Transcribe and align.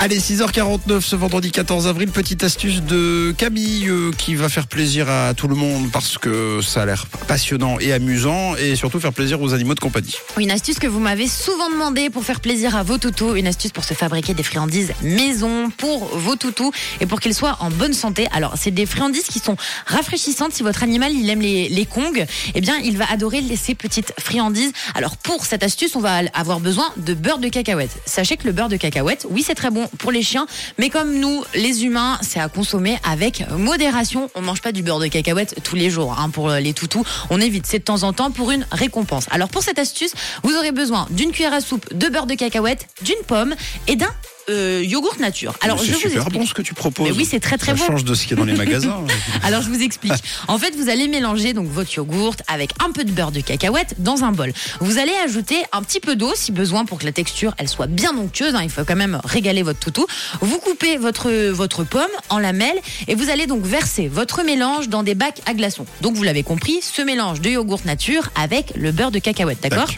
Allez, 0.00 0.20
6h49 0.20 1.00
ce 1.00 1.16
vendredi 1.16 1.50
14 1.50 1.88
avril, 1.88 2.12
petite 2.12 2.44
astuce 2.44 2.82
de 2.82 3.34
Camille 3.36 3.88
euh, 3.88 4.12
qui 4.12 4.36
va 4.36 4.48
faire 4.48 4.68
plaisir 4.68 5.10
à 5.10 5.34
tout 5.34 5.48
le 5.48 5.56
monde 5.56 5.90
parce 5.90 6.18
que 6.18 6.60
ça 6.62 6.82
a 6.82 6.86
l'air 6.86 7.08
passionnant 7.26 7.80
et 7.80 7.92
amusant 7.92 8.54
et 8.54 8.76
surtout 8.76 9.00
faire 9.00 9.12
plaisir 9.12 9.42
aux 9.42 9.54
animaux 9.54 9.74
de 9.74 9.80
compagnie. 9.80 10.14
Une 10.38 10.52
astuce 10.52 10.78
que 10.78 10.86
vous 10.86 11.00
m'avez 11.00 11.26
souvent 11.26 11.68
demandé 11.68 12.10
pour 12.10 12.22
faire 12.22 12.38
plaisir 12.38 12.76
à 12.76 12.84
vos 12.84 12.96
toutous, 12.96 13.34
une 13.34 13.48
astuce 13.48 13.72
pour 13.72 13.82
se 13.82 13.92
fabriquer 13.92 14.34
des 14.34 14.44
friandises 14.44 14.92
maison 15.02 15.68
pour 15.76 16.04
vos 16.16 16.36
toutous 16.36 16.70
et 17.00 17.06
pour 17.06 17.18
qu'ils 17.18 17.34
soient 17.34 17.56
en 17.58 17.70
bonne 17.70 17.92
santé. 17.92 18.28
Alors, 18.32 18.54
c'est 18.56 18.70
des 18.70 18.86
friandises 18.86 19.26
qui 19.26 19.40
sont 19.40 19.56
rafraîchissantes. 19.86 20.52
Si 20.52 20.62
votre 20.62 20.84
animal 20.84 21.12
il 21.12 21.28
aime 21.28 21.40
les, 21.40 21.68
les 21.68 21.86
kongs, 21.86 22.24
eh 22.54 22.60
bien, 22.60 22.76
il 22.84 22.98
va 22.98 23.06
adorer 23.10 23.42
ces 23.56 23.74
petites 23.74 24.12
friandises. 24.20 24.70
Alors, 24.94 25.16
pour 25.16 25.44
cette 25.44 25.64
astuce, 25.64 25.96
on 25.96 26.00
va 26.00 26.20
avoir 26.34 26.60
besoin 26.60 26.86
de 26.98 27.14
beurre 27.14 27.38
de 27.38 27.48
cacahuète. 27.48 27.90
Sachez 28.06 28.36
que 28.36 28.44
le 28.44 28.52
beurre 28.52 28.68
de 28.68 28.76
cacahuète, 28.76 29.26
oui, 29.28 29.42
c'est 29.44 29.56
très 29.56 29.70
bon 29.70 29.87
pour 29.98 30.12
les 30.12 30.22
chiens, 30.22 30.46
mais 30.78 30.90
comme 30.90 31.18
nous, 31.18 31.44
les 31.54 31.84
humains, 31.84 32.18
c'est 32.22 32.40
à 32.40 32.48
consommer 32.48 32.98
avec 33.08 33.44
modération. 33.50 34.30
On 34.34 34.42
mange 34.42 34.62
pas 34.62 34.72
du 34.72 34.82
beurre 34.82 35.00
de 35.00 35.06
cacahuète 35.06 35.56
tous 35.62 35.76
les 35.76 35.90
jours 35.90 36.16
hein, 36.18 36.30
pour 36.30 36.50
les 36.50 36.72
toutous. 36.72 37.04
On 37.30 37.40
évite, 37.40 37.66
c'est 37.66 37.78
de 37.78 37.84
temps 37.84 38.02
en 38.02 38.12
temps 38.12 38.30
pour 38.30 38.50
une 38.50 38.66
récompense. 38.70 39.26
Alors 39.30 39.48
pour 39.48 39.62
cette 39.62 39.78
astuce, 39.78 40.12
vous 40.42 40.54
aurez 40.56 40.72
besoin 40.72 41.06
d'une 41.10 41.32
cuillère 41.32 41.54
à 41.54 41.60
soupe 41.60 41.92
de 41.94 42.08
beurre 42.08 42.26
de 42.26 42.34
cacahuète, 42.34 42.86
d'une 43.02 43.22
pomme 43.26 43.54
et 43.86 43.96
d'un 43.96 44.12
euh, 44.48 44.82
yogourt 44.84 45.16
nature. 45.20 45.54
Alors, 45.60 45.78
c'est 45.80 45.92
super 45.94 46.24
bon 46.30 46.46
ce 46.46 46.54
que 46.54 46.62
tu 46.62 46.74
proposes. 46.74 47.08
Mais 47.10 47.16
oui, 47.16 47.24
c'est 47.24 47.40
très 47.40 47.58
très 47.58 47.72
Ça 47.72 47.78
bon. 47.78 47.86
change 47.86 48.04
de 48.04 48.14
ce 48.14 48.22
qu'il 48.22 48.30
y 48.30 48.34
a 48.34 48.36
dans 48.36 48.44
les 48.44 48.56
magasins. 48.56 49.04
Alors 49.42 49.62
je 49.62 49.68
vous 49.68 49.82
explique. 49.82 50.12
En 50.48 50.58
fait, 50.58 50.74
vous 50.76 50.88
allez 50.88 51.08
mélanger 51.08 51.52
donc 51.52 51.68
votre 51.68 51.92
yogourt 51.94 52.36
avec 52.48 52.70
un 52.84 52.92
peu 52.92 53.04
de 53.04 53.10
beurre 53.12 53.32
de 53.32 53.40
cacahuète 53.40 53.94
dans 53.98 54.24
un 54.24 54.32
bol. 54.32 54.52
Vous 54.80 54.98
allez 54.98 55.12
ajouter 55.24 55.56
un 55.72 55.82
petit 55.82 56.00
peu 56.00 56.16
d'eau 56.16 56.32
si 56.34 56.52
besoin 56.52 56.84
pour 56.84 56.98
que 56.98 57.04
la 57.04 57.12
texture 57.12 57.54
elle 57.58 57.68
soit 57.68 57.86
bien 57.86 58.16
onctueuse. 58.16 58.54
hein. 58.54 58.60
Il 58.62 58.70
faut 58.70 58.84
quand 58.84 58.96
même 58.96 59.20
régaler 59.24 59.62
votre 59.62 59.78
toutou. 59.80 60.06
Vous 60.40 60.58
coupez 60.58 60.96
votre 60.96 61.30
votre 61.50 61.84
pomme 61.84 62.02
en 62.28 62.38
lamelles 62.38 62.78
et 63.06 63.14
vous 63.14 63.30
allez 63.30 63.46
donc 63.46 63.64
verser 63.64 64.08
votre 64.08 64.42
mélange 64.44 64.88
dans 64.88 65.02
des 65.02 65.14
bacs 65.14 65.40
à 65.46 65.54
glaçons. 65.54 65.86
Donc 66.00 66.14
vous 66.14 66.22
l'avez 66.22 66.42
compris, 66.42 66.78
ce 66.82 67.02
mélange 67.02 67.40
de 67.40 67.50
yogourt 67.50 67.80
nature 67.84 68.30
avec 68.34 68.72
le 68.76 68.92
beurre 68.92 69.10
de 69.10 69.18
cacahuète, 69.18 69.60
d'accord. 69.62 69.88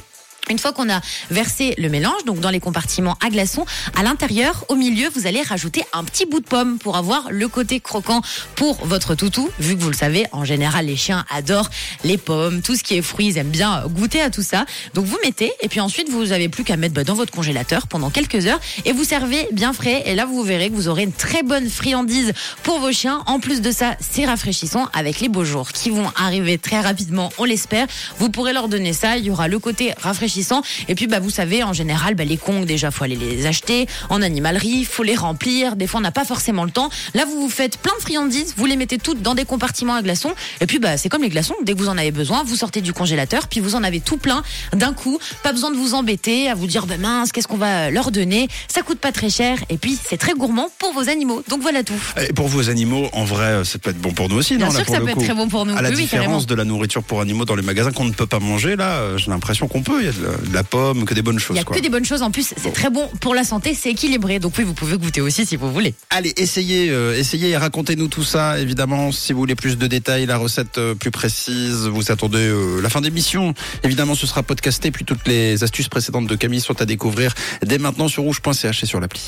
Une 0.50 0.58
fois 0.58 0.72
qu'on 0.72 0.90
a 0.90 1.00
versé 1.30 1.74
le 1.78 1.88
mélange, 1.88 2.24
donc 2.26 2.40
dans 2.40 2.50
les 2.50 2.60
compartiments 2.60 3.16
à 3.24 3.30
glaçons, 3.30 3.64
à 3.96 4.02
l'intérieur, 4.02 4.64
au 4.68 4.74
milieu, 4.74 5.08
vous 5.14 5.26
allez 5.26 5.42
rajouter 5.42 5.84
un 5.92 6.04
petit 6.04 6.26
bout 6.26 6.40
de 6.40 6.44
pomme 6.44 6.78
pour 6.78 6.96
avoir 6.96 7.28
le 7.30 7.48
côté 7.48 7.80
croquant 7.80 8.20
pour 8.56 8.74
votre 8.86 9.14
toutou. 9.14 9.48
Vu 9.58 9.76
que 9.76 9.82
vous 9.82 9.90
le 9.90 9.96
savez, 9.96 10.26
en 10.32 10.44
général, 10.44 10.86
les 10.86 10.96
chiens 10.96 11.24
adorent 11.30 11.70
les 12.04 12.18
pommes, 12.18 12.62
tout 12.62 12.74
ce 12.74 12.82
qui 12.82 12.96
est 12.96 13.02
fruits, 13.02 13.28
ils 13.28 13.38
aiment 13.38 13.48
bien 13.48 13.84
goûter 13.86 14.20
à 14.20 14.30
tout 14.30 14.42
ça. 14.42 14.66
Donc 14.94 15.06
vous 15.06 15.18
mettez, 15.22 15.52
et 15.60 15.68
puis 15.68 15.80
ensuite, 15.80 16.10
vous 16.10 16.32
avez 16.32 16.48
plus 16.48 16.64
qu'à 16.64 16.76
mettre 16.76 16.94
bah, 16.94 17.04
dans 17.04 17.14
votre 17.14 17.32
congélateur 17.32 17.86
pendant 17.86 18.10
quelques 18.10 18.46
heures, 18.46 18.60
et 18.84 18.92
vous 18.92 19.04
servez 19.04 19.48
bien 19.52 19.72
frais. 19.72 20.02
Et 20.06 20.14
là, 20.14 20.26
vous 20.26 20.42
verrez 20.42 20.70
que 20.70 20.74
vous 20.74 20.88
aurez 20.88 21.04
une 21.04 21.12
très 21.12 21.42
bonne 21.42 21.68
friandise 21.68 22.32
pour 22.62 22.80
vos 22.80 22.92
chiens. 22.92 23.22
En 23.26 23.38
plus 23.38 23.60
de 23.60 23.70
ça, 23.70 23.96
c'est 24.00 24.24
rafraîchissant 24.24 24.88
avec 24.92 25.20
les 25.20 25.28
beaux 25.28 25.44
jours 25.44 25.70
qui 25.72 25.90
vont 25.90 26.10
arriver 26.16 26.58
très 26.58 26.80
rapidement, 26.80 27.30
on 27.38 27.44
l'espère. 27.44 27.86
Vous 28.18 28.30
pourrez 28.30 28.52
leur 28.52 28.68
donner 28.68 28.92
ça. 28.92 29.16
Il 29.16 29.24
y 29.24 29.30
aura 29.30 29.46
le 29.46 29.58
côté 29.58 29.92
rafraîchissant. 30.00 30.39
Et 30.88 30.94
puis, 30.94 31.06
bah, 31.06 31.20
vous 31.20 31.30
savez, 31.30 31.62
en 31.62 31.72
général, 31.72 32.14
bah, 32.14 32.24
les 32.24 32.36
congs, 32.36 32.64
déjà, 32.64 32.90
faut 32.90 33.04
aller 33.04 33.16
les 33.16 33.46
acheter 33.46 33.86
en 34.08 34.22
animalerie, 34.22 34.84
faut 34.84 35.02
les 35.02 35.14
remplir. 35.14 35.76
Des 35.76 35.86
fois, 35.86 36.00
on 36.00 36.02
n'a 36.02 36.12
pas 36.12 36.24
forcément 36.24 36.64
le 36.64 36.70
temps. 36.70 36.90
Là, 37.14 37.24
vous 37.24 37.40
vous 37.40 37.50
faites 37.50 37.78
plein 37.78 37.94
de 37.96 38.02
friandises, 38.02 38.54
vous 38.56 38.66
les 38.66 38.76
mettez 38.76 38.98
toutes 38.98 39.22
dans 39.22 39.34
des 39.34 39.44
compartiments 39.44 39.94
à 39.94 40.02
glaçons. 40.02 40.32
Et 40.60 40.66
puis, 40.66 40.78
bah, 40.78 40.96
c'est 40.96 41.08
comme 41.08 41.22
les 41.22 41.28
glaçons. 41.28 41.54
Dès 41.62 41.74
que 41.74 41.78
vous 41.78 41.88
en 41.88 41.98
avez 41.98 42.10
besoin, 42.10 42.42
vous 42.44 42.56
sortez 42.56 42.80
du 42.80 42.92
congélateur, 42.92 43.48
puis 43.48 43.60
vous 43.60 43.74
en 43.74 43.84
avez 43.84 44.00
tout 44.00 44.16
plein 44.16 44.42
d'un 44.72 44.92
coup. 44.92 45.18
Pas 45.42 45.52
besoin 45.52 45.70
de 45.70 45.76
vous 45.76 45.94
embêter 45.94 46.48
à 46.48 46.54
vous 46.54 46.66
dire, 46.66 46.86
bah, 46.86 46.96
mince, 46.98 47.32
qu'est-ce 47.32 47.48
qu'on 47.48 47.56
va 47.56 47.90
leur 47.90 48.10
donner? 48.10 48.48
Ça 48.68 48.82
coûte 48.82 48.98
pas 48.98 49.12
très 49.12 49.30
cher. 49.30 49.58
Et 49.68 49.78
puis, 49.78 49.98
c'est 50.02 50.18
très 50.18 50.32
gourmand 50.32 50.68
pour 50.78 50.92
vos 50.92 51.08
animaux. 51.08 51.42
Donc, 51.48 51.62
voilà 51.62 51.82
tout. 51.82 51.94
Et 52.28 52.32
pour 52.32 52.48
vos 52.48 52.70
animaux, 52.70 53.08
en 53.12 53.24
vrai, 53.24 53.64
ça 53.64 53.78
peut 53.78 53.90
être 53.90 54.00
bon 54.00 54.12
pour 54.12 54.28
nous 54.28 54.36
aussi, 54.36 54.56
Bien 54.56 54.66
non 54.66 54.72
sûr 54.72 54.80
là, 54.80 54.84
que 54.86 54.92
ça 54.92 55.00
peut 55.00 55.08
être 55.08 55.24
très 55.24 55.34
bon 55.34 55.48
pour 55.48 55.66
nous. 55.66 55.76
À 55.76 55.82
la 55.82 55.90
Oui, 55.90 55.96
différence 55.96 56.46
de 56.46 56.54
la 56.54 56.64
nourriture 56.64 57.02
pour 57.02 57.20
animaux 57.20 57.44
dans 57.44 57.54
les 57.54 57.62
magasins 57.62 57.92
qu'on 57.92 58.04
ne 58.04 58.12
peut 58.12 58.26
pas 58.26 58.38
manger, 58.38 58.76
là, 58.76 58.98
euh, 58.98 59.18
j'ai 59.18 59.30
l'impression 59.30 59.68
qu'on 59.68 59.82
peut. 59.82 60.00
Il 60.00 60.06
y 60.06 60.08
a 60.08 60.12
de 60.12 60.22
la, 60.24 60.29
de 60.48 60.54
la 60.54 60.62
pomme, 60.64 61.04
que 61.04 61.14
des 61.14 61.22
bonnes 61.22 61.36
Il 61.36 61.40
choses. 61.40 61.54
n'y 61.54 61.60
a 61.60 61.64
quoi. 61.64 61.76
que 61.76 61.82
des 61.82 61.88
bonnes 61.88 62.04
choses 62.04 62.22
en 62.22 62.30
plus, 62.30 62.52
c'est 62.56 62.72
très 62.72 62.90
bon 62.90 63.08
pour 63.20 63.34
la 63.34 63.44
santé, 63.44 63.74
c'est 63.74 63.90
équilibré. 63.90 64.38
Donc 64.38 64.54
oui, 64.58 64.64
vous 64.64 64.74
pouvez 64.74 64.96
goûter 64.96 65.20
aussi 65.20 65.46
si 65.46 65.56
vous 65.56 65.72
voulez. 65.72 65.94
Allez, 66.10 66.32
essayez, 66.36 66.90
euh, 66.90 67.16
essayez 67.18 67.50
et 67.50 67.56
racontez-nous 67.56 68.08
tout 68.08 68.24
ça. 68.24 68.58
Évidemment, 68.58 69.12
si 69.12 69.32
vous 69.32 69.38
voulez 69.40 69.54
plus 69.54 69.76
de 69.78 69.86
détails, 69.86 70.26
la 70.26 70.36
recette 70.36 70.78
euh, 70.78 70.94
plus 70.94 71.10
précise, 71.10 71.86
vous 71.86 72.10
attendez 72.12 72.38
euh, 72.38 72.80
la 72.80 72.88
fin 72.90 73.00
d'émission. 73.00 73.54
Évidemment, 73.84 74.14
ce 74.14 74.26
sera 74.26 74.42
podcasté. 74.42 74.90
Puis 74.90 75.04
toutes 75.04 75.26
les 75.26 75.62
astuces 75.64 75.88
précédentes 75.88 76.26
de 76.26 76.36
Camille 76.36 76.60
sont 76.60 76.80
à 76.80 76.86
découvrir 76.86 77.34
dès 77.64 77.78
maintenant 77.78 78.08
sur 78.08 78.22
rouge.ch 78.22 78.82
et 78.82 78.86
sur 78.86 79.00
l'appli. 79.00 79.26